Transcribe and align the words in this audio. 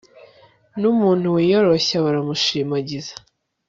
n'umuntu 0.79 1.25
wiyoroshya 1.35 1.97
baramushimagiza 2.05 3.13